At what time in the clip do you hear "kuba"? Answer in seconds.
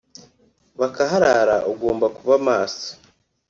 2.17-2.35